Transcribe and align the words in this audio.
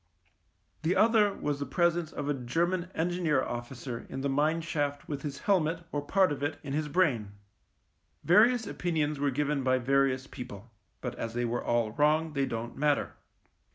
The 0.81 0.95
other 0.95 1.31
was 1.31 1.59
the 1.59 1.65
presence 1.67 2.11
of 2.11 2.27
a 2.27 2.33
German 2.33 2.89
Engineer 2.95 3.43
Officer 3.43 4.07
in 4.09 4.21
the 4.21 4.29
mine 4.29 4.61
shaft 4.61 5.07
with 5.07 5.21
his 5.21 5.41
helmet, 5.41 5.83
or 5.91 6.01
part 6.01 6.31
of 6.31 6.41
it, 6.41 6.57
in 6.63 6.73
his 6.73 6.87
brain. 6.87 7.33
Various 8.23 8.65
opinions 8.65 9.19
were 9.19 9.29
given 9.29 9.61
by 9.61 9.77
various 9.77 10.25
people; 10.25 10.71
but 11.01 11.13
as 11.19 11.35
they 11.35 11.45
were 11.45 11.63
all 11.63 11.91
wrong, 11.91 12.33
they 12.33 12.47
don't 12.47 12.75
matter. 12.75 13.13